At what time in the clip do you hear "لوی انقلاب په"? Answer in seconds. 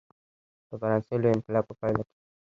1.21-1.73